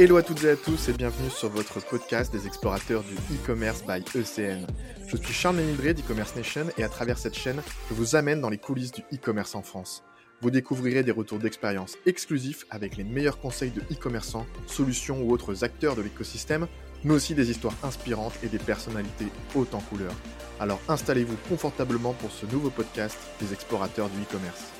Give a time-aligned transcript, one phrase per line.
[0.00, 3.84] Hello à toutes et à tous et bienvenue sur votre podcast des explorateurs du e-commerce
[3.86, 4.66] by ECN.
[5.06, 7.60] Je suis Charles Ménildré d'e-commerce Nation et à travers cette chaîne,
[7.90, 10.02] je vous amène dans les coulisses du e-commerce en France.
[10.40, 15.64] Vous découvrirez des retours d'expérience exclusifs avec les meilleurs conseils de e-commerçants, solutions ou autres
[15.64, 16.66] acteurs de l'écosystème,
[17.04, 20.14] mais aussi des histoires inspirantes et des personnalités hautes en couleur.
[20.60, 24.79] Alors installez-vous confortablement pour ce nouveau podcast des explorateurs du e-commerce.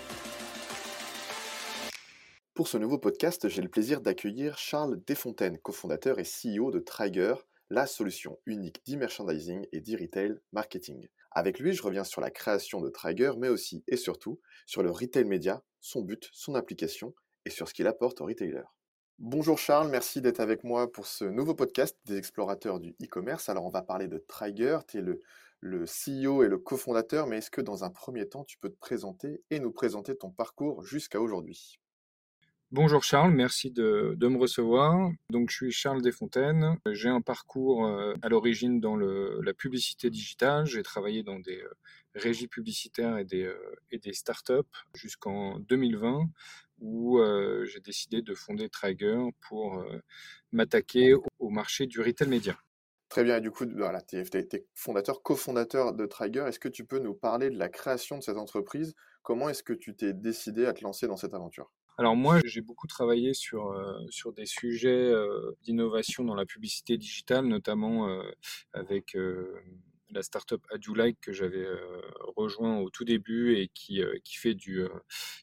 [2.53, 7.35] Pour ce nouveau podcast, j'ai le plaisir d'accueillir Charles Desfontaines, cofondateur et CEO de Trigger,
[7.71, 11.07] la solution unique d'e-merchandising et d'e-retail marketing.
[11.31, 14.91] Avec lui, je reviens sur la création de Trigger, mais aussi et surtout sur le
[14.91, 18.67] retail média, son but, son application et sur ce qu'il apporte aux retailers.
[19.21, 23.49] Bonjour Charles, merci d'être avec moi pour ce nouveau podcast des explorateurs du e-commerce.
[23.49, 25.21] Alors on va parler de Trigger, tu es le,
[25.61, 28.79] le CEO et le cofondateur, mais est-ce que dans un premier temps tu peux te
[28.79, 31.79] présenter et nous présenter ton parcours jusqu'à aujourd'hui?
[32.73, 35.11] Bonjour Charles, merci de, me recevoir.
[35.29, 36.77] Donc je suis Charles Desfontaines.
[36.93, 40.67] J'ai un parcours euh, à l'origine dans la publicité digitale.
[40.67, 41.75] J'ai travaillé dans des euh,
[42.15, 46.29] régies publicitaires et des, euh, startups jusqu'en 2020
[46.79, 47.21] où
[47.65, 49.85] j'ai décidé de fonder Trigger pour
[50.53, 52.57] m'attaquer au, marché du retail média.
[53.11, 56.45] Très bien, et du coup, tu es, fondateur, cofondateur de Trigger.
[56.47, 58.95] Est-ce que tu peux nous parler de la création de cette entreprise?
[59.23, 61.71] Comment est-ce que tu t'es décidé à te lancer dans cette aventure?
[62.01, 66.97] Alors moi, j'ai beaucoup travaillé sur, euh, sur des sujets euh, d'innovation dans la publicité
[66.97, 68.23] digitale, notamment euh,
[68.73, 69.15] avec
[70.09, 71.67] la startup Adulike que j'avais
[72.39, 74.83] rejoint au tout début et qui, qui fait du,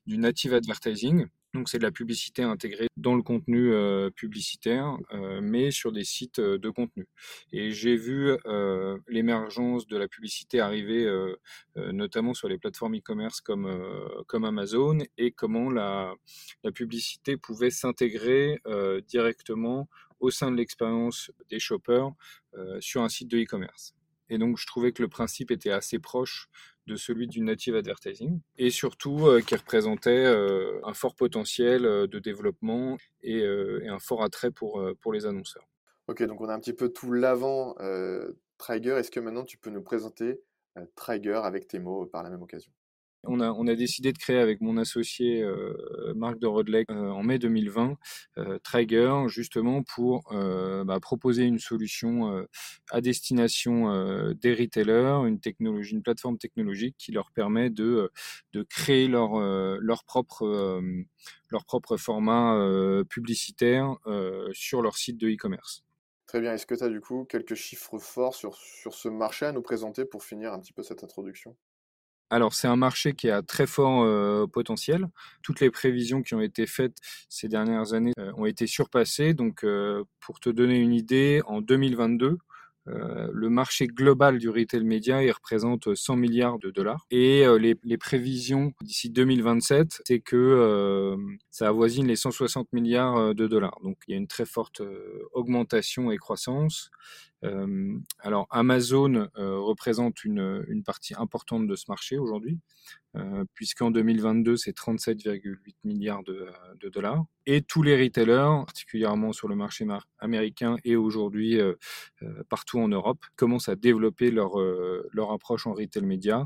[0.08, 1.28] du native advertising.
[1.54, 6.04] Donc c'est de la publicité intégrée dans le contenu euh, publicitaire, euh, mais sur des
[6.04, 7.08] sites euh, de contenu.
[7.54, 8.36] Et j'ai vu
[9.08, 11.08] l'émergence de la publicité arriver,
[11.76, 13.66] notamment sur les plateformes e-commerce comme,
[14.46, 16.14] Amazon, et comment la
[16.74, 18.60] publicité pouvait s'intégrer
[19.08, 19.88] directement
[20.20, 22.12] au sein de l'expérience des shoppers
[22.80, 23.94] sur un site de e-commerce.
[24.30, 26.50] Et donc, je trouvais que le principe était assez proche
[26.88, 32.08] de celui du native advertising et surtout euh, qui représentait euh, un fort potentiel euh,
[32.08, 33.46] de développement et,
[33.88, 35.68] un fort attrait pour, pour les annonceurs.
[36.08, 37.76] Ok, donc on a un petit peu tout l'avant
[38.58, 38.96] Trigger.
[38.98, 40.42] Est-ce que maintenant tu peux nous présenter
[40.96, 42.72] Trigger avec tes mots par la même occasion?
[43.24, 47.40] On a, décidé de créer avec mon associé euh, Marc de Rodley euh, en mai
[47.40, 47.96] 2020
[48.38, 50.24] euh, Trigger justement pour
[50.86, 52.46] bah, proposer une solution
[52.92, 58.12] à destination des retailers, une plateforme technologique qui leur permet de,
[58.70, 63.96] créer leur, propre format publicitaire
[64.54, 65.84] sur leur site de e-commerce.
[66.26, 66.54] Très bien.
[66.54, 70.06] Est-ce que tu as du coup quelques chiffres forts sur ce marché à nous présenter
[70.06, 71.56] pour finir un petit peu cette introduction?
[72.30, 75.08] Alors c'est un marché qui a très fort euh, potentiel.
[75.44, 76.98] Toutes les prévisions qui ont été faites
[77.30, 79.34] ces dernières années euh, ont été surpassées.
[79.34, 82.38] Donc euh, pour te donner une idée, en 2022,
[82.90, 87.06] euh, le marché global du retail média, il représente 100 milliards de dollars.
[87.12, 91.18] Et les, prévisions d'ici 2027, c'est que
[91.50, 93.78] ça avoisine les 160 milliards de dollars.
[93.84, 94.82] Donc il y a une très forte
[95.34, 96.90] augmentation et croissance.
[98.20, 102.60] Alors Amazon représente une, partie importante de ce marché aujourd'hui.
[103.18, 106.50] Euh, puisqu'en 2022, c'est 37,8 milliards de,
[106.90, 107.26] dollars.
[107.46, 109.86] Et tous les retailers, particulièrement sur le marché
[110.20, 111.74] américain et aujourd'hui euh,
[112.22, 114.58] euh, partout en Europe, commencent à développer leur,
[115.12, 116.46] leur approche en retail média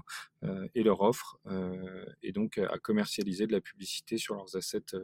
[0.74, 1.40] et leur offre,
[2.24, 4.96] et donc à commercialiser de la publicité sur leurs assets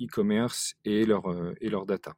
[0.00, 1.24] e-commerce et leur,
[1.60, 2.14] et leur data.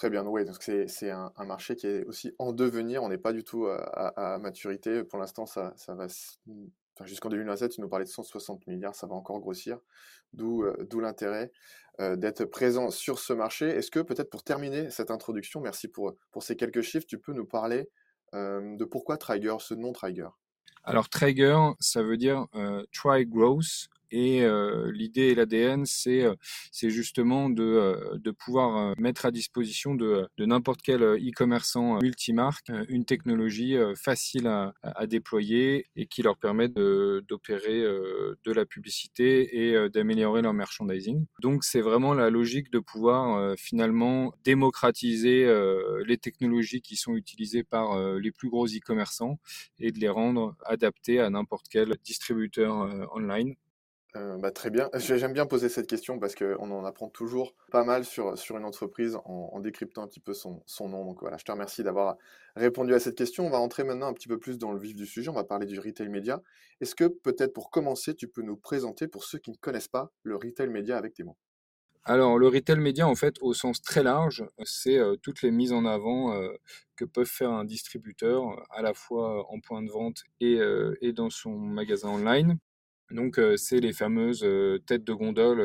[0.00, 3.18] Très bien, oui, donc c'est un, un, marché qui est aussi en devenir, on n'est
[3.18, 5.04] pas du tout à, à, maturité.
[5.04, 6.08] Pour l'instant, ça, ça va
[7.04, 9.78] jusqu'en 2027, tu nous parlais de 160 milliards, ça va encore grossir,
[10.32, 11.52] d'où euh, l'intérêt
[12.00, 13.66] euh, d'être présent sur ce marché.
[13.68, 17.34] Est-ce que peut-être pour terminer cette introduction, merci pour, pour ces quelques chiffres, tu peux
[17.34, 17.90] nous parler
[18.34, 20.28] euh, de pourquoi Trigger, ce nom Trigger
[20.82, 22.46] Alors Trigger, ça veut dire
[22.94, 26.34] Try Growth, et euh, l'idée et l'ADN, c'est euh,
[26.72, 32.70] c'est justement de, euh, de pouvoir mettre à disposition de, de n'importe quel e-commerçant multimarque
[32.88, 39.88] une technologie facile à, à, déployer et qui leur permet d'opérer de la publicité et
[39.90, 41.26] d'améliorer leur merchandising.
[41.40, 45.46] Donc c'est vraiment la logique de pouvoir finalement démocratiser
[46.06, 49.38] les technologies qui sont utilisées par les plus gros e-commerçants
[49.78, 53.54] et de les rendre adaptées à n'importe quel distributeur online.
[54.16, 54.90] Euh, bah, très bien.
[54.94, 58.64] J'aime bien poser cette question parce qu'on en apprend toujours pas mal sur, sur une
[58.64, 61.04] entreprise en, décryptant un petit peu son, son, nom.
[61.04, 62.16] Donc voilà, je te remercie d'avoir
[62.56, 63.46] répondu à cette question.
[63.46, 65.28] On va entrer maintenant un petit peu plus dans le vif du sujet.
[65.28, 66.42] On va parler du retail média.
[66.80, 70.10] Est-ce que peut-être pour commencer, tu peux nous présenter, pour ceux qui ne connaissent pas,
[70.22, 71.36] le retail média avec tes mots?
[72.02, 75.84] Alors, le retail média, en fait, au sens très large, c'est toutes les mises en
[75.84, 76.34] avant
[76.96, 80.58] que peuvent faire un distributeur, à la fois en point de vente et,
[81.02, 82.58] et dans son magasin online.
[83.10, 84.46] Donc, c'est les fameuses
[84.86, 85.58] têtes de gondole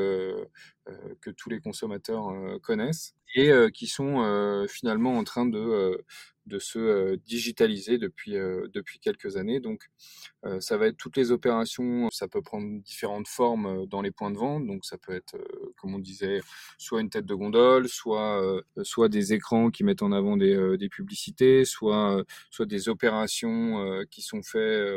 [1.21, 2.31] que tous les consommateurs
[2.61, 6.03] connaissent et qui sont finalement en train de,
[6.45, 9.59] de se digitaliser depuis, depuis quelques années.
[9.59, 9.89] Donc,
[10.59, 14.37] ça va être toutes les opérations, ça peut prendre différentes formes dans les points de
[14.37, 14.65] vente.
[14.65, 15.35] Donc, ça peut être,
[15.77, 16.41] comme on disait,
[16.77, 20.89] soit une tête de gondole, soit, soit des écrans qui mettent en avant des, des
[20.89, 24.87] publicités, soit, soit des opérations qui sont faites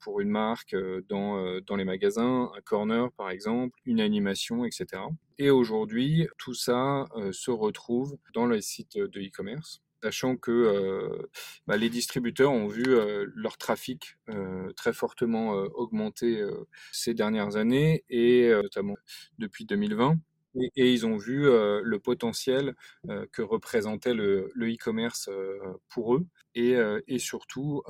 [0.00, 0.76] pour une marque
[1.08, 5.02] dans, dans les magasins, un corner par exemple, une animation, etc.
[5.38, 11.28] Et aujourd'hui, tout ça se retrouve dans les sites de e-commerce sachant que
[11.66, 12.84] bah, les distributeurs ont vu
[13.34, 14.16] leur trafic
[14.76, 16.44] très fortement augmenter
[16.92, 18.96] ces dernières années et notamment
[19.38, 20.16] depuis 2020.
[20.76, 22.74] Et, ils ont vu le potentiel
[23.32, 25.30] que représentait le e-commerce
[25.88, 27.82] pour eux et, et surtout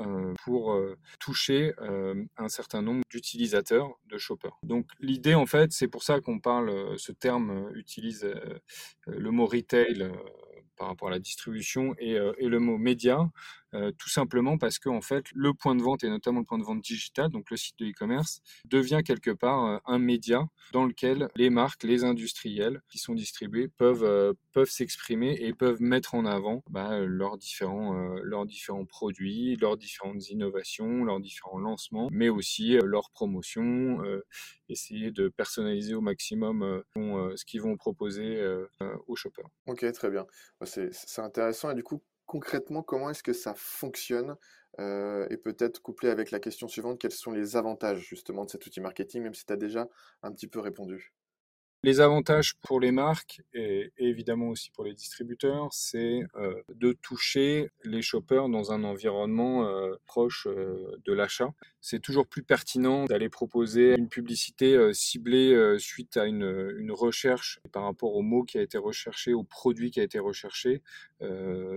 [0.45, 0.79] pour
[1.21, 1.73] toucher
[2.37, 4.51] un certain nombre d'utilisateurs de Shopper.
[4.63, 8.29] Donc l'idée en fait, c'est pour ça qu'on parle, ce terme utilise
[9.07, 10.11] le mot retail
[10.79, 13.29] par rapport à la distribution et, euh, le mot média,
[13.75, 16.59] euh, tout simplement parce que en fait, le point de vente et notamment le point
[16.59, 20.87] de vente digital, donc le site de e-commerce, devient quelque part euh, un média dans
[20.87, 26.25] lequel les marques, les industriels qui sont distribués peuvent peuvent s'exprimer et peuvent mettre en
[26.25, 32.77] avant bah, leurs différents leurs différents produits, leurs différentes innovations, leurs différents lancements, mais aussi
[32.85, 34.03] leurs promotions,
[34.69, 38.43] essayer de personnaliser au maximum ce qu'ils vont proposer
[39.07, 39.49] aux shoppers.
[39.67, 40.27] Ok, très bien.
[40.61, 41.71] Bah, c'est intéressant.
[41.71, 44.37] Et du coup, concrètement, comment est-ce que ça fonctionne
[44.81, 48.67] euh, Et peut-être couplé avec la question suivante, quels sont les avantages justement de cet
[48.67, 49.89] outil marketing, même si tu as déjà
[50.23, 51.13] un petit peu répondu?
[51.85, 57.71] Les avantages pour les marques et, évidemment aussi pour les distributeurs, c'est euh, de toucher
[57.85, 61.53] les shoppers dans un environnement euh, proche euh, de l'achat.
[61.81, 67.85] C'est toujours plus pertinent d'aller proposer une publicité ciblée suite à une, une, recherche par
[67.85, 70.83] rapport au mot qui a été recherché, au produit qui a été recherché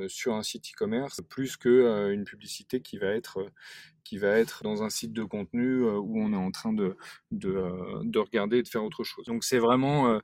[0.07, 3.45] sur un site e-commerce, plus qu'une publicité qui va être
[4.03, 6.95] qui va être dans un site de contenu euh, où on est en train euh,
[7.31, 9.25] de regarder et de faire autre chose.
[9.25, 10.19] Donc c'est vraiment, euh,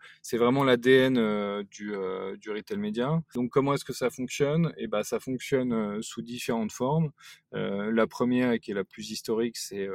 [0.66, 1.94] l'ADN du,
[2.40, 3.22] du retail média.
[3.36, 4.74] Donc comment est-ce que ça fonctionne?
[4.78, 7.12] Eh ben ça fonctionne sous différentes formes.
[7.52, 9.88] la première et qui est la plus historique, c'est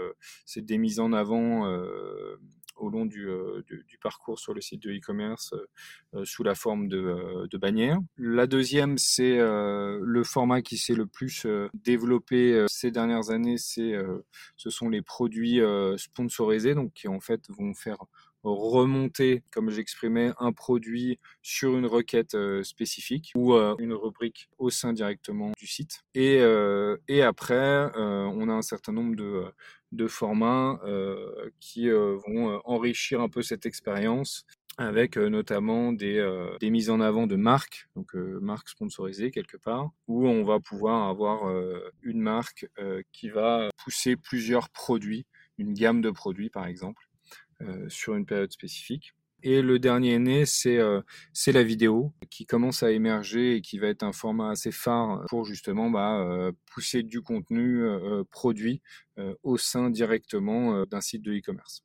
[0.46, 1.66] c'est des mises en avant
[2.82, 3.28] au long du,
[3.66, 5.54] du, parcours sur le site de e-commerce
[6.24, 7.98] sous la forme de, bannières.
[8.16, 13.94] La deuxième, c'est le format qui s'est le plus développé ces dernières années, c'est
[14.56, 15.60] ce sont les produits
[15.96, 17.98] sponsorisés, donc qui en fait vont faire
[18.42, 25.52] remonter, comme j'exprimais, un produit sur une requête spécifique ou une rubrique au sein directement
[25.58, 26.02] du site.
[26.14, 26.42] Et
[27.22, 29.44] après, on a un certain nombre de,
[29.92, 30.80] de formats
[31.60, 34.44] qui vont enrichir un peu cette expérience
[34.78, 36.26] avec notamment des,
[36.60, 41.08] des, mises en avant de marques, donc marques sponsorisées quelque part, où on va pouvoir
[41.08, 41.52] avoir
[42.02, 42.66] une marque
[43.12, 45.26] qui va pousser plusieurs produits,
[45.58, 47.06] une gamme de produits par exemple,
[47.88, 49.14] sur une période spécifique.
[49.42, 50.78] Et le dernier né, c'est
[51.32, 55.24] c'est la vidéo qui commence à émerger et qui va être un format assez phare
[55.28, 57.84] pour justement bah, pousser du contenu
[58.30, 58.82] produit
[59.42, 61.84] au sein directement d'un site de e-commerce.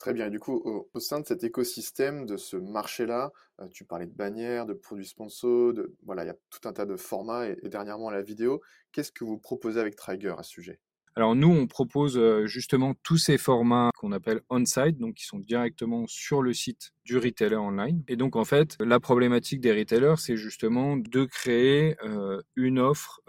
[0.00, 0.28] Très bien.
[0.28, 4.14] Et du coup, au, sein de cet écosystème, de ce marché-là, euh, tu parlais de
[4.14, 7.56] bannières, de produits sponsors, de, voilà, il y a tout un tas de formats et,
[7.68, 8.62] dernièrement la vidéo.
[8.92, 10.80] Qu'est-ce que vous proposez avec Trigger à ce sujet?
[11.20, 15.38] Alors nous, on propose euh, justement tous ces formats qu'on appelle on-site, donc qui sont
[15.38, 18.02] directement sur le site du retailer online.
[18.08, 23.20] Et donc en fait, la problématique des retailers, c'est justement de créer euh, une offre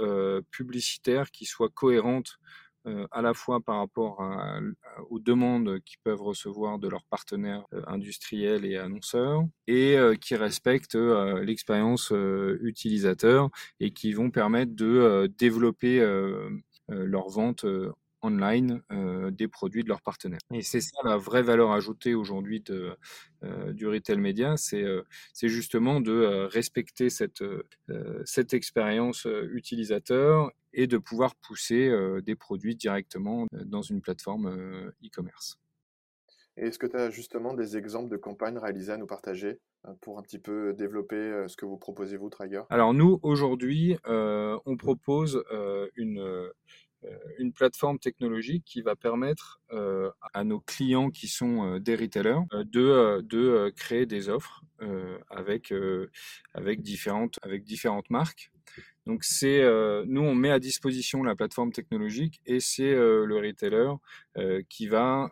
[0.51, 2.39] publicitaire qui soit cohérente
[2.87, 4.23] euh, à la fois par rapport
[5.11, 10.35] aux demandes qu'ils peuvent recevoir de leurs partenaires euh, industriels et annonceurs, et euh, qui
[10.35, 12.11] respectent l'expérience
[12.61, 15.99] utilisateur et qui vont permettre de développer
[16.89, 17.65] leur vente
[18.21, 20.39] online euh, des produits de leurs partenaires.
[20.53, 22.95] Et c'est ça la vraie valeur ajoutée aujourd'hui de,
[23.43, 25.03] euh, du retail média, c'est euh,
[25.41, 27.43] justement de respecter cette,
[28.25, 31.91] cette expérience utilisateur et de pouvoir pousser
[32.23, 35.57] des produits directement dans une plateforme e-commerce.
[36.61, 39.59] Est-ce que tu as justement des exemples de campagnes réalisées à nous partager
[39.99, 44.77] pour un petit peu développer ce que vous proposez, vous, Traeger Alors nous, aujourd'hui, on
[44.77, 45.43] propose
[45.95, 46.51] une,
[47.39, 49.59] une plateforme technologique qui va permettre
[50.33, 54.61] à nos clients qui sont des retailers de, de créer des offres
[55.31, 55.73] avec,
[56.53, 58.51] avec, différentes, avec différentes marques.
[59.07, 59.63] Donc c'est
[60.05, 63.95] nous on met à disposition la plateforme technologique et c'est le retailer
[64.69, 65.27] qui va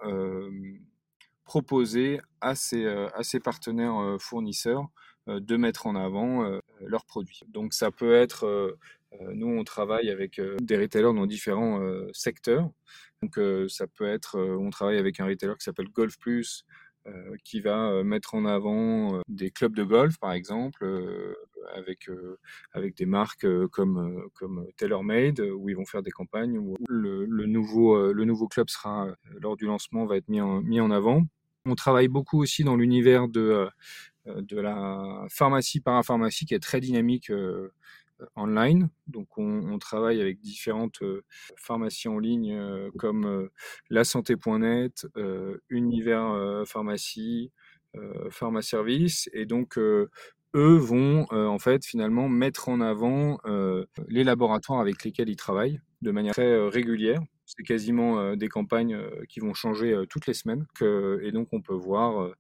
[1.49, 2.87] proposer à ses,
[3.23, 4.87] ses partenaires fournisseurs
[5.25, 6.47] de mettre en avant
[6.79, 7.41] leurs produits.
[7.47, 8.77] Donc ça peut être
[9.33, 11.81] nous, on travaille avec des retailers dans différents
[12.13, 12.69] secteurs.
[13.23, 16.63] Donc, ça peut être, on travaille avec un retailer qui s'appelle Golf Plus,
[17.43, 20.85] qui va mettre en avant des clubs de golf, par exemple,
[21.73, 22.07] avec,
[22.95, 28.69] des marques comme, comme TaylorMade, où ils vont faire des campagnes, où le, nouveau, club
[28.69, 29.07] sera,
[29.41, 31.23] lors du lancement, va être mis en avant.
[31.65, 33.67] On travaille beaucoup aussi dans l'univers de,
[34.25, 37.31] de la pharmacie parapharmacie, qui est très dynamique
[38.35, 38.89] online.
[39.07, 41.23] Donc on, travaille avec différentes euh,
[41.55, 43.51] pharmacies en ligne euh, comme euh,
[43.89, 45.07] la santé.net,
[45.69, 47.51] Univers Pharmacie,
[48.29, 49.29] Pharmaservice.
[49.33, 50.09] Et donc eux
[50.53, 53.39] vont en fait finalement mettre en avant
[54.07, 57.21] les laboratoires avec lesquels ils travaillent de manière très régulière.
[57.57, 60.65] C'est quasiment des campagnes qui vont changer toutes les semaines.
[60.81, 62.31] et donc on peut voir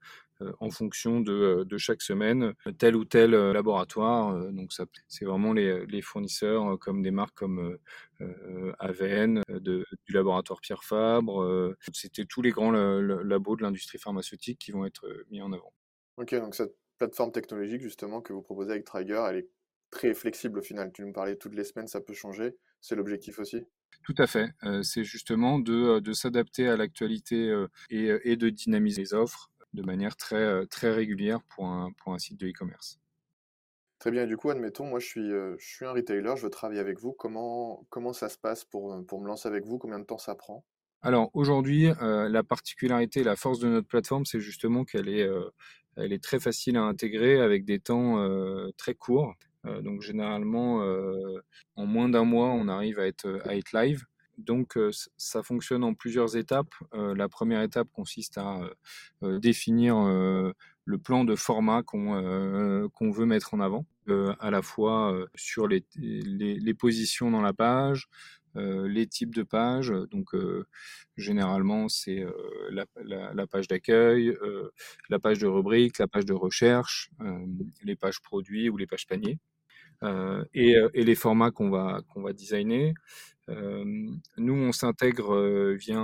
[0.41, 4.35] euh, en fonction de, chaque semaine tel ou tel euh, laboratoire.
[4.35, 4.71] Euh, donc
[5.07, 7.77] c'est vraiment les, fournisseurs comme des marques comme
[8.19, 11.75] de, du laboratoire Pierre Fabre.
[11.93, 15.73] C'était tous les grands labos de l'industrie pharmaceutique qui vont être mis en avant.
[16.17, 19.49] Ok, donc cette plateforme technologique justement que vous proposez avec Trigger, elle est
[19.89, 20.91] très flexible au final.
[20.93, 22.55] Tu nous parlais toutes les semaines, ça peut changer.
[22.81, 23.65] C'est l'objectif aussi?
[24.03, 24.51] Tout à fait.
[24.81, 30.15] c'est justement de, de s'adapter à l'actualité et, et, de dynamiser les offres de manière
[30.15, 32.99] très, euh, très régulière pour un, pour un site de e-commerce.
[33.99, 36.49] Très bien, du coup, admettons, moi je suis, euh, je suis un retailer, je veux
[36.49, 37.11] travailler avec vous.
[37.11, 39.77] Comment, comment ça se passe pour, euh, pour me lancer avec vous?
[39.77, 40.65] Combien de temps ça prend?
[41.01, 45.25] Alors aujourd'hui, la particularité, la force de notre plateforme, c'est justement qu'elle est,
[45.95, 48.21] elle est très facile à intégrer avec des temps
[48.75, 49.33] très courts.
[49.65, 50.83] Donc généralement,
[51.75, 54.05] en moins d'un mois, on arrive à être, à être live.
[54.39, 54.79] Donc,
[55.17, 56.73] ça fonctionne en plusieurs étapes.
[56.93, 58.61] la première étape consiste à
[59.21, 59.95] définir
[60.89, 63.85] le plan de format qu'on veut mettre en avant,
[64.39, 65.83] à la fois sur les,
[66.73, 68.07] positions dans la page,
[68.55, 69.93] les types de pages.
[70.09, 70.29] Donc,
[71.17, 72.25] généralement, c'est
[72.71, 74.35] la, page d'accueil,
[75.09, 77.11] la page de rubrique, la page de recherche,
[77.83, 79.37] les pages produits ou les pages paniers.
[80.03, 82.93] Et, les formats qu'on va, qu'on va designer
[84.37, 85.99] nous, on s'intègre via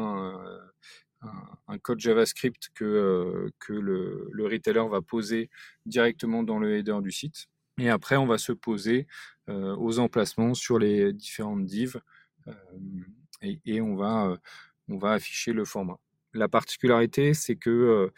[1.68, 5.50] un, code JavaScript que, que le, retailer va poser
[5.86, 7.48] directement dans le header du site.
[7.78, 9.08] Et après, on va se poser
[9.48, 12.00] aux emplacements sur les différentes divs
[13.42, 14.38] et, on, va,
[14.88, 16.00] on va afficher le format.
[16.34, 18.12] La particularité, c'est que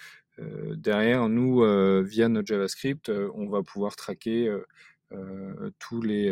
[0.76, 1.64] derrière, nous,
[2.04, 4.54] via notre JavaScript, on va pouvoir traquer
[5.80, 6.30] tous les,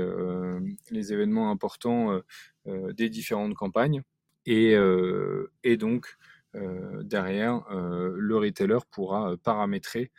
[0.92, 2.22] les, événements importants
[2.68, 4.02] euh, des différentes campagnes.
[4.48, 6.18] Et, euh, donc,
[6.56, 10.12] euh, derrière, le retailer pourra paramétrer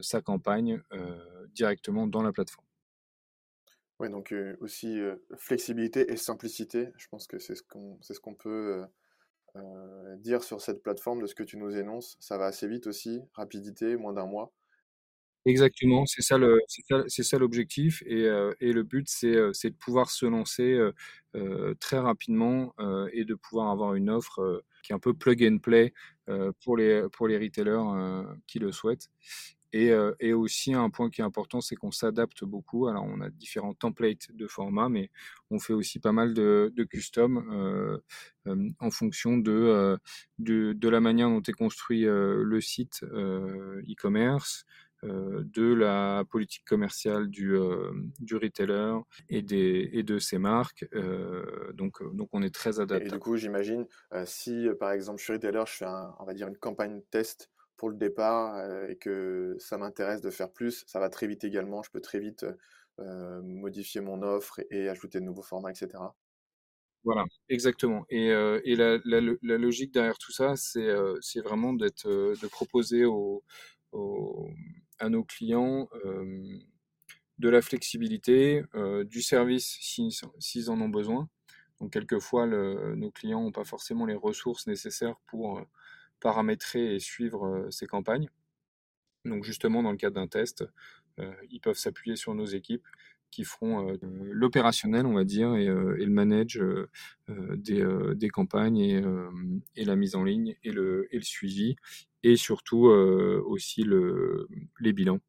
[0.00, 0.80] sa campagne
[1.54, 2.66] directement dans la plateforme.
[4.00, 4.98] Oui, donc aussi
[5.36, 6.88] flexibilité et simplicité.
[6.96, 8.86] Je pense que c'est ce qu'on ce qu'on peut
[10.16, 12.16] dire sur cette plateforme de ce que tu nous énonces.
[12.18, 14.52] Ça va assez vite aussi, rapidité, moins d'un mois.
[15.48, 18.26] Exactement, c'est ça l'objectif et
[18.60, 20.78] et le but c'est, c'est de pouvoir se lancer,
[21.80, 22.74] très rapidement,
[23.14, 25.94] et de pouvoir avoir une offre, qui est un peu plug and play,
[26.64, 27.00] pour les
[27.38, 29.08] retailers, qui le souhaitent
[29.72, 32.88] et aussi un point qui est important, c'est qu'on s'adapte beaucoup.
[32.88, 35.10] Alors on a différents templates de format, mais
[35.50, 38.00] on fait aussi pas mal de de custom,
[38.80, 39.98] en fonction de,
[40.88, 47.92] la manière dont est construit, le site, e-commerce, euh, de la politique commerciale du, euh,
[48.18, 48.94] du retailer
[49.28, 50.86] et, des, et de ses marques.
[50.94, 53.06] Euh, donc, donc on est très adapté.
[53.06, 53.86] Et du coup, j'imagine,
[54.24, 57.50] si par exemple je suis retailer, je fais un, on va dire une campagne test
[57.76, 61.82] pour le départ et que ça m'intéresse de faire plus, ça va très vite également.
[61.82, 62.44] Je peux très vite
[62.98, 65.90] modifier mon offre et, ajouter de nouveaux formats, etc.
[67.04, 68.04] Voilà, exactement.
[68.10, 73.44] Et, et la, la, la, logique derrière tout ça, c'est vraiment d'être, de proposer aux,
[73.92, 74.50] aux,
[74.98, 75.88] à nos clients
[77.38, 78.62] de la flexibilité,
[79.04, 79.78] du service
[80.38, 81.28] s'ils en ont besoin.
[81.80, 85.60] Donc quelquefois, nos clients n'ont pas forcément les ressources nécessaires pour
[86.20, 88.28] paramétrer et suivre ces campagnes.
[89.24, 90.64] Donc justement, dans le cadre d'un test,
[91.50, 92.86] ils peuvent s'appuyer sur nos équipes
[93.30, 96.60] qui feront l'opérationnel, on va dire, et, le manage
[97.28, 98.78] des, campagnes
[99.76, 101.76] et, la mise en ligne et le suivi,
[102.22, 104.48] et surtout aussi le,
[104.80, 105.20] les bilans.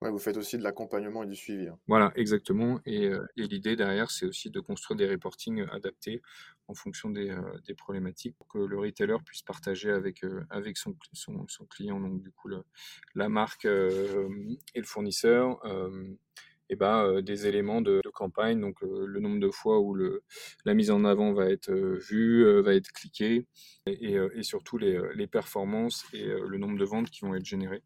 [0.00, 1.68] Ouais, vous faites aussi de l'accompagnement et du suivi.
[1.68, 1.78] Hein.
[1.86, 2.80] Voilà, exactement.
[2.86, 3.04] Et,
[3.36, 6.22] et l'idée derrière, c'est aussi de construire des reportings adaptés
[6.66, 7.36] en fonction des,
[7.68, 12.20] des, problématiques pour que le retailer puisse partager avec, avec son, son, son, client, donc
[12.20, 12.64] du coup le,
[13.14, 15.60] la marque et le fournisseur,
[16.76, 19.96] ben, des éléments de, campagne, donc le nombre de fois où
[20.64, 23.46] la mise en avant va être vue, va être cliquée,
[23.86, 27.82] et, surtout les, performances et le nombre de ventes qui vont être générées.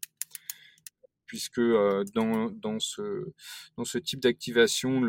[1.25, 3.25] Puisque dans, ce,
[3.77, 5.01] dans ce type d'activation,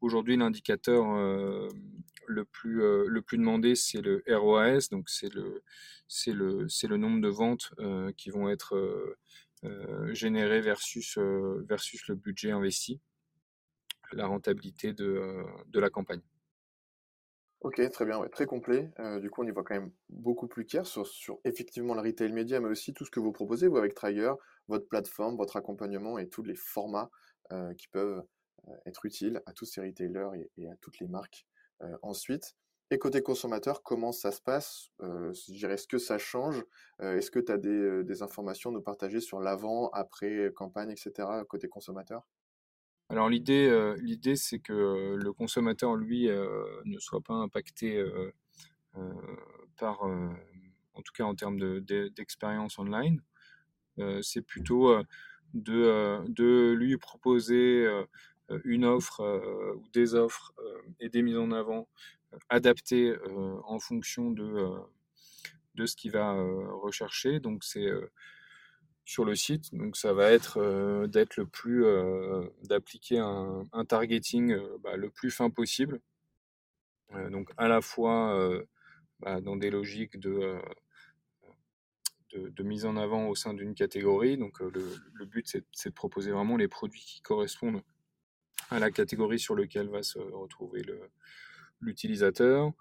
[0.00, 1.04] aujourd'hui l'indicateur
[2.26, 2.82] le plus,
[3.32, 5.62] demandé, c'est le ROAS, donc c'est le,
[6.26, 7.72] le, le nombre de ventes
[8.16, 8.76] qui vont être
[10.12, 13.00] généré versus, euh, versus le budget investi,
[14.12, 16.22] la rentabilité de, euh, de la campagne.
[17.60, 18.92] Ok, très bien, très complet.
[19.20, 22.32] du coup, on y voit quand même beaucoup plus clair sur, sur, effectivement le retail
[22.32, 24.32] média, mais aussi tout ce que vous proposez, vous, avec Trigger,
[24.68, 27.10] votre plateforme, votre accompagnement et tous les formats
[27.76, 28.22] qui peuvent
[28.86, 31.48] être utiles à tous ces retailers et, et à toutes les marques.
[32.02, 32.54] ensuite,
[32.90, 34.90] et côté consommateur, comment ça se passe?
[35.02, 36.64] Euh, Est-ce que ça change?
[37.02, 40.50] Euh, Est-ce que tu as des, euh, des, informations à nous partager sur l'avant, après
[40.54, 41.28] campagne, etc.
[41.48, 42.26] côté consommateur?
[43.10, 48.04] Alors l'idée, c'est que le consommateur, lui, ne soit pas impacté
[49.78, 53.22] par, en tout cas en termes d'expérience de, online.
[54.20, 54.94] c'est plutôt
[55.54, 57.88] de lui proposer
[58.64, 59.22] une offre
[59.76, 60.54] ou des offres
[61.00, 61.88] et des mises en avant
[62.48, 63.14] adapté
[63.64, 66.32] en fonction de, ce qu'il va
[66.82, 67.40] rechercher.
[67.40, 67.88] Donc c'est
[69.04, 69.74] sur le site.
[69.74, 71.84] Donc ça va être le plus
[72.64, 76.00] d'appliquer un, targeting bah, le plus fin possible.
[77.30, 78.64] donc à la fois
[79.20, 80.60] bah, dans des logiques de,
[82.32, 84.36] de, mise en avant au sein d'une catégorie.
[84.36, 87.82] Donc le but c'est de proposer vraiment les produits qui correspondent
[88.70, 90.82] à la catégorie sur laquelle va se retrouver
[91.80, 92.72] l'utilisateur,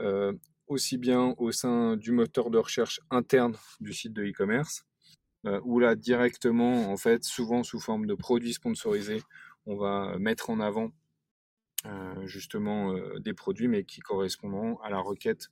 [0.00, 0.32] euh,
[0.66, 4.86] aussi bien au sein du moteur de recherche interne du site de e-commerce,
[5.46, 9.22] euh, où là directement, en fait, souvent sous forme de produits sponsorisés,
[9.66, 10.90] on va mettre en avant
[11.86, 15.48] euh, justement des produits, mais qui correspondront à la requête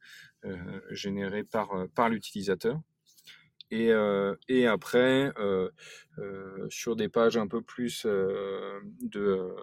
[0.91, 2.81] générée par l'utilisateur.
[3.75, 3.91] Et,
[4.49, 5.33] et, après,
[6.69, 9.57] sur des pages un peu plus de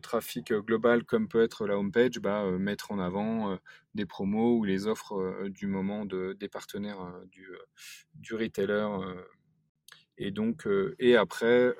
[0.00, 3.58] trafic global comme peut être la homepage, bah, mettre en avant
[3.94, 7.46] des promos ou les offres du moment de, des partenaires du,
[8.14, 8.88] du retailer.
[10.16, 10.66] Et donc,
[10.98, 11.74] et après,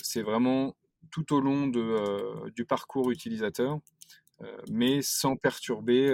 [0.00, 0.76] c'est vraiment
[1.10, 3.80] tout au long de, du parcours utilisateur,
[4.70, 6.08] mais sans perturber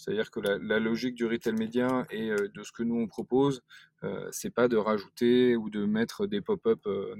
[0.00, 3.62] c'est-à-dire que la, logique du retail média et euh, de ce que nous on propose,
[4.02, 7.14] euh, c'est pas de rajouter ou de mettre des pop-up euh,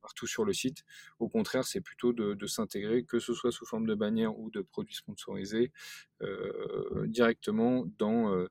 [0.00, 0.84] partout sur le site.
[1.18, 4.60] Au contraire, c'est plutôt de, s'intégrer, que ce soit sous forme de bannière ou de
[4.60, 5.72] produits sponsorisés,
[7.06, 8.46] directement dans,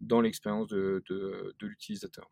[0.00, 2.30] dans l'expérience de, de, de l'utilisateur.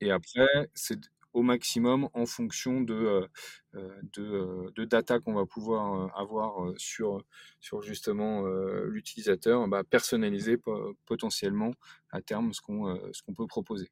[0.00, 1.00] Et après, c'est
[1.36, 3.26] au maximum en fonction de, euh,
[3.74, 7.22] euh, euh, de, data qu'on va pouvoir avoir sur,
[7.60, 8.46] sur justement
[8.84, 10.56] l'utilisateur, bah, personnaliser
[11.04, 11.72] potentiellement
[12.10, 13.90] à terme ce qu'on peut proposer.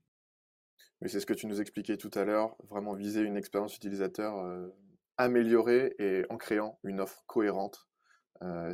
[1.07, 4.43] C'est ce que tu nous expliquais tout à l'heure, vraiment viser une expérience utilisateur
[5.19, 7.87] améliorée et en créant une offre cohérente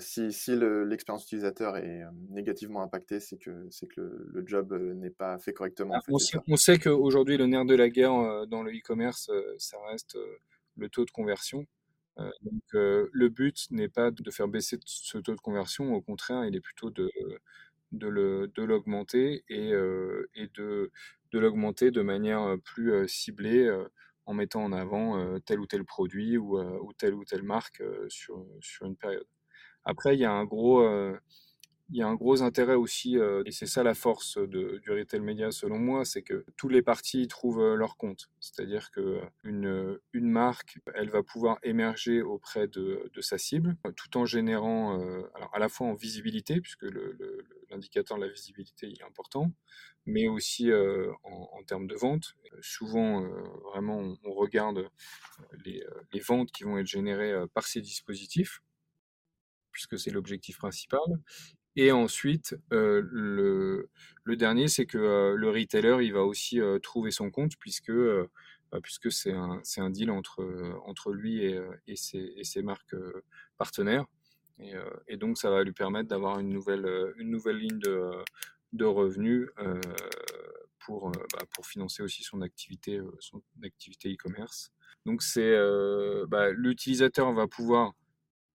[0.01, 5.39] si, si l'expérience utilisateur est euh, négativement impactée, c'est que, le, job euh, n'est pas
[5.39, 5.95] fait correctement.
[5.95, 6.03] Ah,
[6.49, 10.19] on, sait, qu'aujourd'hui, le nerf de la guerre dans le e-commerce, ça reste
[10.77, 11.67] le taux de conversion.
[12.17, 16.57] donc, le but n'est pas de faire baisser ce taux de conversion, au contraire, il
[16.57, 17.11] est plutôt de,
[17.93, 19.71] de, le, de l'augmenter et,
[20.35, 20.91] et de,
[21.33, 23.71] de l'augmenter de manière plus ciblée
[24.27, 28.45] en mettant en avant tel ou tel produit ou, ou telle ou telle marque sur,
[28.61, 29.27] sur une période.
[29.85, 31.19] Après, il y a un gros, euh,
[31.91, 35.21] il y a un gros intérêt aussi, euh, et c'est ça la force du retail
[35.21, 38.31] média selon moi, c'est que tous les parties trouvent euh, leur compte.
[38.41, 44.99] C'est-à-dire que une, marque, elle va pouvoir émerger auprès de, sa cible, tout en générant,
[45.35, 46.87] alors à la fois en visibilité, puisque
[47.71, 49.51] l'indicateur de la visibilité est important,
[50.07, 50.71] mais aussi
[51.25, 52.37] en, termes de vente.
[52.61, 53.23] Souvent,
[53.73, 54.89] vraiment, on, on regarde
[55.65, 58.63] les, les ventes qui vont être générées par ces dispositifs
[59.73, 61.01] puisque c'est l'objectif principal.
[61.77, 67.11] Et ensuite, euh, le, dernier, c'est que euh, le retailer, il va aussi euh, trouver
[67.11, 67.93] son compte, puisque
[68.85, 70.45] puisque c'est un, un, deal entre,
[70.87, 72.95] entre lui et, et, ses, marques
[73.59, 74.05] partenaires.
[75.09, 78.11] Et, donc, ça va lui permettre d'avoir une nouvelle, une nouvelle ligne de,
[78.73, 79.49] de revenus
[80.87, 84.71] pour, bah, pour financer aussi son activité son e-commerce.
[85.05, 85.57] Donc, c'est
[86.29, 87.93] bah, l'utilisateur va pouvoir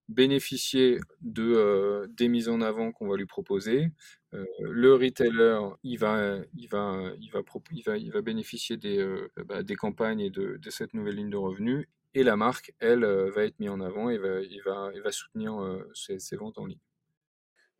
[0.08, 3.88] bénéficier de des mises en avant qu'on va lui proposer.
[4.32, 7.40] le retailer, il va, il va, il va,
[7.72, 9.04] il va, il va bénéficier des,
[9.46, 11.86] bah, des campagnes et de, de, cette nouvelle ligne de revenus.
[12.14, 15.54] Et la marque, elle, va être mise en avant et va, va, va soutenir
[15.94, 16.80] ses, ses, ventes en ligne.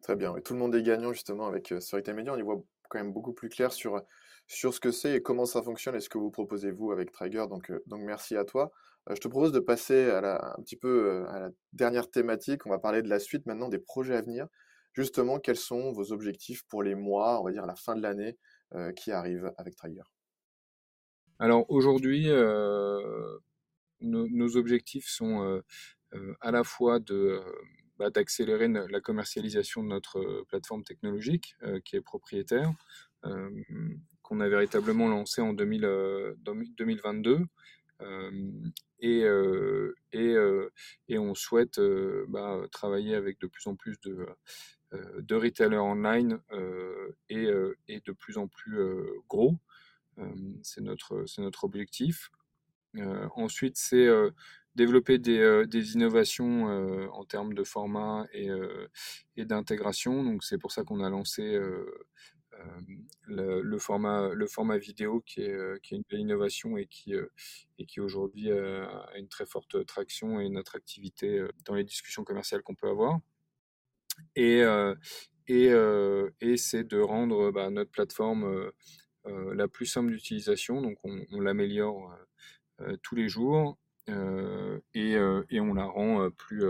[0.03, 0.35] Très bien.
[0.45, 2.33] Tout le monde est gagnant justement avec ce Retail Media.
[2.33, 4.03] On y voit quand même beaucoup plus clair sur,
[4.47, 7.13] sur ce que c'est et comment ça fonctionne et ce que vous proposez vous avec
[7.13, 7.47] Trigger.
[7.49, 8.73] Donc, donc merci à toi.
[9.09, 12.67] Euh, je te propose de passer un petit peu euh, à la dernière thématique.
[12.67, 14.47] On va parler de la suite maintenant des projets à venir.
[14.93, 18.39] Justement, quels sont vos objectifs pour les mois, on va dire la fin de l'année
[18.75, 20.05] euh, qui arrive avec Trigger
[21.39, 22.29] Alors aujourd'hui,
[24.01, 25.63] nos, objectifs sont
[26.41, 26.99] à la fois
[27.99, 32.73] bah, d'accélérer la commercialisation de notre plateforme technologique qui est propriétaire,
[34.23, 37.45] qu'on a véritablement lancé en 2022
[39.01, 39.25] et,
[40.13, 40.37] et,
[41.09, 41.81] et, on souhaite
[42.29, 44.27] bah, travailler avec de plus en plus de,
[44.93, 46.41] de retailers online
[47.29, 47.49] et,
[47.89, 48.79] et, de plus en plus
[49.29, 49.57] gros.
[50.63, 52.31] c'est notre, notre objectif.
[53.35, 54.09] ensuite, c'est
[54.75, 56.67] développer des, des innovations
[57.13, 58.49] en termes de format et,
[59.37, 60.23] et d'intégration.
[60.23, 61.59] Donc, c'est pour ça qu'on a lancé
[63.27, 67.15] le, format, le format vidéo qui est, une innovation et qui,
[67.79, 72.63] et qui aujourd'hui a une très forte traction et notre activité dans les discussions commerciales
[72.63, 73.19] qu'on peut avoir.
[74.35, 74.63] Et,
[75.49, 75.73] et,
[76.41, 78.71] et c'est de rendre bah, notre plateforme
[79.25, 80.81] la plus simple d'utilisation.
[80.83, 82.17] Donc on, on l'améliore
[83.03, 85.17] tous les jours et,
[85.51, 86.65] et, on la rend plus,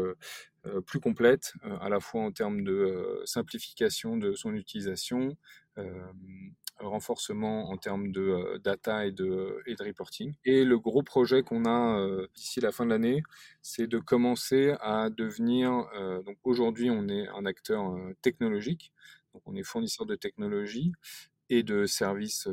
[0.86, 5.36] plus complète, à la fois en termes de simplification de son utilisation,
[6.78, 10.34] renforcement en termes de data et de, reporting.
[10.44, 13.22] Et le gros projet qu'on a d'ici la fin de l'année,
[13.62, 15.70] c'est de commencer à devenir,
[16.24, 18.92] donc aujourd'hui on est un acteur technologique,
[19.32, 20.92] donc on est fournisseur de technologie
[21.48, 22.48] et de services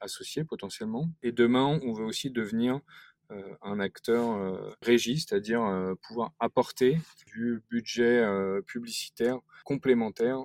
[0.00, 1.08] associés potentiellement.
[1.22, 2.78] Et demain, on veut aussi devenir euh,
[3.62, 8.24] un acteur euh, régie, c'est-à-dire euh, pouvoir apporter du budget
[8.66, 10.44] publicitaire complémentaire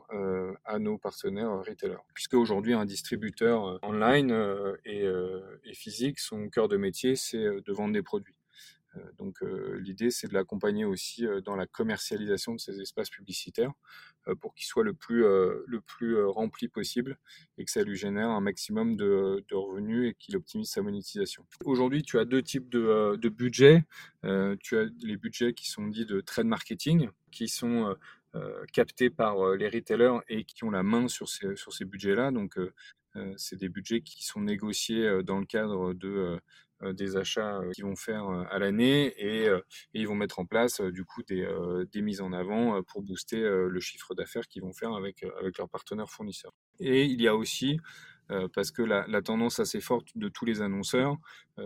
[0.63, 1.97] à nos partenaires retailers.
[2.13, 4.32] Puisque aujourd'hui, un distributeur online
[4.86, 8.37] et physique, son cœur de métier, c'est de vendre des produits.
[9.17, 9.41] Donc
[9.79, 13.71] l'idée, c'est de l'accompagner aussi dans la commercialisation de ces espaces publicitaires
[14.41, 17.17] pour qu'il soit le plus, le plus rempli possible
[17.57, 21.45] et que ça lui génère un maximum de, revenus et qu'il optimise sa monétisation.
[21.65, 23.83] Aujourd'hui, tu as deux types de, de budgets.
[24.62, 27.95] tu as les budgets qui sont dits de trade marketing, qui sont
[28.73, 32.31] captés par les retailers et qui ont la main sur ces, sur ces budgets-là.
[32.31, 32.57] Donc,
[33.36, 36.39] c'est des budgets qui sont négociés dans le cadre de
[36.84, 39.49] euh, des achats euh, qu'ils vont faire euh, à l'année et,
[39.93, 41.47] ils vont mettre en place du coup des,
[41.91, 45.69] des mises en avant pour booster le chiffre d'affaires qu'ils vont faire avec, avec leurs
[45.69, 46.53] partenaires fournisseurs.
[46.80, 47.80] Et il y a aussi
[48.53, 51.17] parce que la, tendance assez forte de tous les annonceurs,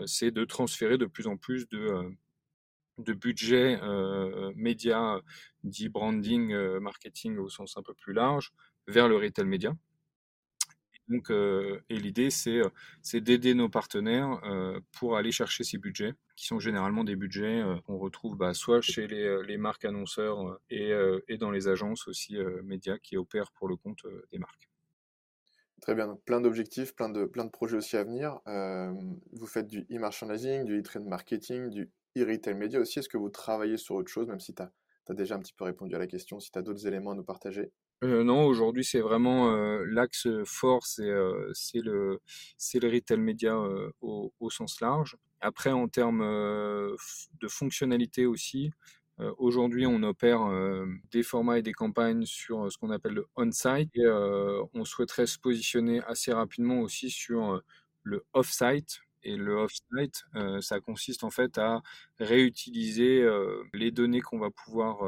[0.05, 2.09] c'est de transférer de plus en plus de,
[2.99, 3.79] de budget
[5.63, 8.53] dit branding, marketing au sens un peu plus large,
[8.87, 9.75] vers le retail média.
[11.12, 12.69] Donc, euh, et l'idée, c'est, euh,
[13.02, 17.62] c'est d'aider nos partenaires euh, pour aller chercher ces budgets, qui sont généralement des budgets
[17.86, 20.93] qu'on retrouve bah, soit chez les, marques annonceurs et,
[21.38, 24.69] dans les agences aussi médias qui opèrent pour le compte des marques.
[25.82, 28.39] Très bien, donc plein d'objectifs, plein de, projets aussi à venir.
[29.34, 33.00] vous faites du e-merchandising, du e-trade marketing, du e-retail media aussi.
[33.00, 34.71] Est-ce que vous travaillez sur autre chose, même si tu as,
[35.13, 37.24] déjà un petit peu répondu à la question, si tu as d'autres éléments à nous
[37.24, 37.71] partager?
[38.03, 42.19] Euh, non, aujourd'hui, c'est vraiment euh, l'axe fort, c'est euh, le,
[42.73, 43.55] le retail média
[44.01, 45.17] au, au, sens large.
[45.39, 48.71] Après, en termes de fonctionnalité aussi,
[49.37, 50.41] aujourd'hui, on opère
[51.11, 53.89] des formats et des campagnes sur ce qu'on appelle le on-site
[54.73, 57.61] on souhaiterait se positionner assez rapidement aussi sur
[58.03, 59.01] le off-site.
[59.23, 60.25] Et le off-site,
[60.61, 61.81] ça consiste en fait à
[62.19, 63.27] réutiliser
[63.73, 64.99] les données qu'on va pouvoir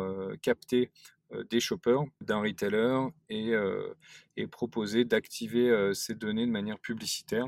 [0.41, 0.89] capter
[1.22, 3.93] euh, des shoppers, d'un retailer et, euh,
[4.38, 7.48] et proposer d'activer euh, ces données de manière publicitaire,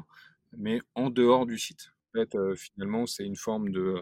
[0.58, 1.91] mais en dehors du site.
[2.10, 4.02] En fait, finalement, c'est une forme de,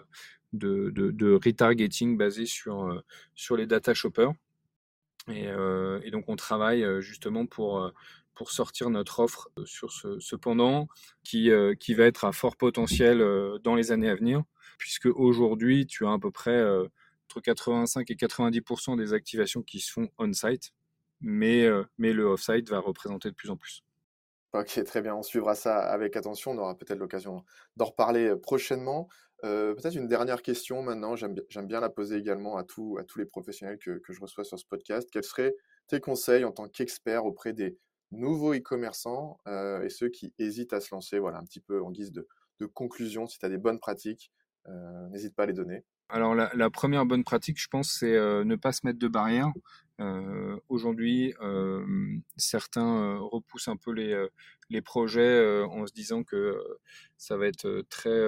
[0.54, 4.32] de, de, retargeting basé sur, sur les data shoppers.
[5.30, 5.46] Et,
[6.04, 7.92] et, donc on travaille justement pour,
[8.36, 10.88] pour sortir notre offre sur ce, pendant
[11.24, 13.18] qui, qui va être à fort potentiel
[13.64, 14.44] dans les années à venir,
[14.78, 16.64] puisque aujourd'hui, tu as à peu près
[17.30, 20.72] entre 85 et 90% des activations qui se font on-site,
[21.22, 23.84] mais, mais le off-site va représenter de plus en plus.
[24.54, 27.44] Ok, très bien, on suivra ça avec attention, on aura peut-être l'occasion
[27.76, 29.08] d'en reparler prochainement.
[29.42, 31.36] peut-être une dernière question maintenant, j'aime
[31.68, 34.60] bien la poser également à, tous à tous les professionnels que, que je reçois sur
[34.60, 35.10] ce podcast.
[35.12, 35.56] Quels seraient
[35.88, 37.78] tes conseils en tant qu'expert auprès des
[38.14, 41.92] nouveaux e-commerçants euh, et ceux qui hésitent à se lancer, voilà, un petit peu en
[41.92, 42.28] guise de,
[42.74, 44.32] conclusion, si tu as des bonnes pratiques,
[44.70, 45.84] euh, n'hésite pas à les donner.
[46.10, 49.52] Alors la, première bonne pratique, je pense, c'est euh, ne pas se mettre de barrières.
[50.68, 51.34] Aujourd'hui,
[52.36, 54.28] certains repoussent un peu les,
[54.70, 56.62] les projets en se disant que
[57.18, 58.22] ça va être très,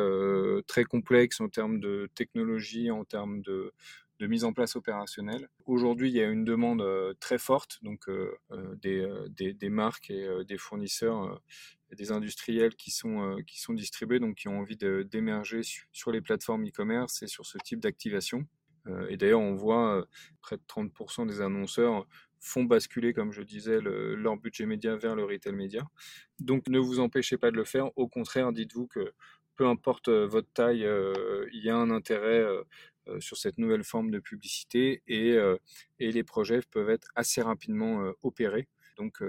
[0.68, 3.74] très complexe en termes de technologie, en termes de,
[4.20, 5.50] de mise en place opérationnelle.
[5.66, 10.10] Aujourd'hui, il y a une demande euh, très forte, donc euh, euh, des, des, marques
[10.10, 11.42] et des fournisseurs,
[11.92, 16.22] et des industriels qui sont, qui sont distribués, donc qui ont envie d'émerger sur les
[16.22, 18.48] plateformes e-commerce et sur ce type d'activation.
[19.10, 20.08] et d'ailleurs, on voit
[20.42, 22.08] près de 30% des annonceurs
[22.40, 25.84] font basculer, comme je disais, leur budget média vers le retail média.
[26.40, 27.90] Donc ne vous empêchez pas de le faire.
[27.98, 29.14] Au contraire, dites-vous que
[29.56, 30.88] peu importe votre taille,
[31.54, 32.46] il y a un intérêt
[33.20, 35.58] sur cette nouvelle forme de publicité et, euh,
[36.00, 38.68] et les projets peuvent être assez rapidement euh, opérés.
[38.98, 39.22] Donc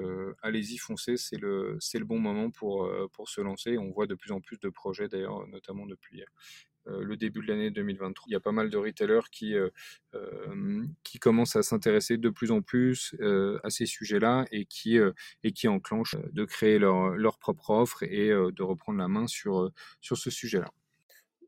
[0.43, 2.89] allez-y, foncez, c'est le, bon moment pour,
[3.27, 3.77] se lancer.
[3.79, 6.23] On voit de plus en plus de projets d'ailleurs, notamment depuis
[6.85, 8.27] le début de l'année 2023.
[8.29, 9.57] Il y a pas mal de retailers qui,
[11.03, 13.17] qui commencent à s'intéresser de plus en plus
[13.65, 14.99] à ces sujets-là et qui,
[15.43, 20.31] et qui enclenchent de créer leur, propre offre et de reprendre la main sur ce
[20.31, 20.71] sujet-là.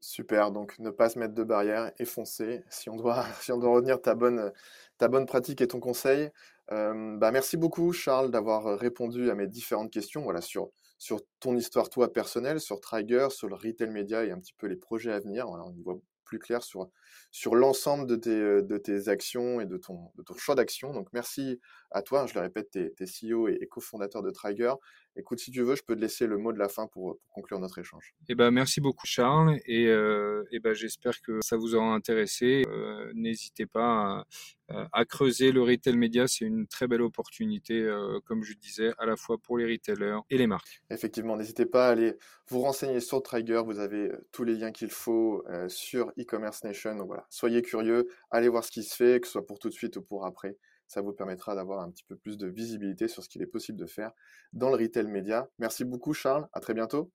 [0.01, 2.63] Super, donc ne pas se mettre de barrière et foncer.
[2.71, 4.53] Si on doit, si on doit retenir ta bonne,
[4.97, 6.31] ta bonne pratique et ton conseil,
[6.71, 11.57] euh, bah merci beaucoup Charles d'avoir répondu à mes différentes questions voilà, sur, sur ton
[11.57, 15.13] histoire toi personnelle, sur Trigger, sur le retail média et un petit peu les projets
[15.13, 15.49] à venir.
[15.49, 16.89] On y voit plus clair sur,
[17.31, 20.93] sur l'ensemble de tes, de tes actions et de ton, de ton choix d'action.
[20.93, 21.59] Donc merci
[21.91, 24.75] à toi, je le répète, tu es, CEO et, cofondateur de Trigger.
[25.17, 27.59] Écoute, si tu veux, je peux te laisser le mot de la fin pour, conclure
[27.59, 28.15] notre échange.
[28.29, 32.65] Eh ben, merci beaucoup Charles et, euh, eh ben, j'espère que ça vous aura intéressé.
[32.69, 34.25] Euh, n'hésitez pas
[34.69, 38.93] à, à, creuser le retail média, c'est une très belle opportunité, euh, comme je disais,
[38.99, 40.83] à la fois pour les retailers et les marques.
[40.91, 42.15] Effectivement, n'hésitez pas à aller
[42.49, 46.95] vous renseigner sur Trigger, vous avez tous les liens qu'il faut sur e-commerce nation.
[46.95, 49.69] Donc voilà, soyez curieux, allez voir ce qui se fait, que ce soit pour tout
[49.69, 50.57] de suite ou pour après
[50.89, 53.79] ça vous permettra d'avoir un petit peu plus de visibilité sur ce qu'il est possible
[53.79, 54.11] de faire
[54.53, 55.49] dans le retail média.
[55.59, 57.13] Merci beaucoup Charles, à très bientôt.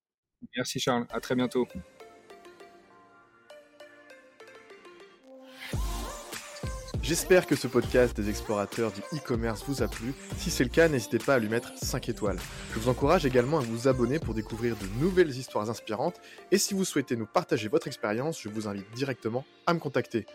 [0.55, 1.67] Merci Charles, à très bientôt.
[7.01, 10.13] J'espère que ce podcast des explorateurs du e-commerce vous a plu.
[10.37, 12.39] Si c'est le cas, n'hésitez pas à lui mettre 5 étoiles.
[12.73, 16.21] Je vous encourage également à vous abonner pour découvrir de nouvelles histoires inspirantes.
[16.51, 20.25] Et si vous souhaitez nous partager votre expérience, je vous invite directement à me contacter.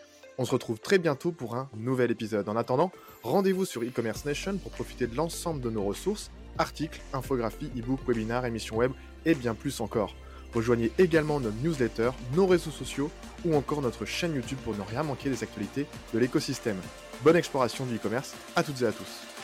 [0.41, 2.49] On se retrouve très bientôt pour un nouvel épisode.
[2.49, 2.93] En attendant,
[3.25, 8.45] rendez-vous sur e-commerce nation pour profiter de l'ensemble de nos ressources, articles, infographies, e-books, webinaires,
[8.45, 8.93] émissions web
[9.27, 10.15] et bien plus encore.
[10.55, 13.11] Rejoignez également notre newsletter, nos réseaux sociaux
[13.45, 16.79] ou encore notre chaîne YouTube pour ne rien manquer des actualités de l'écosystème.
[17.25, 19.38] Bonne exploration du e-commerce à toutes et à tous.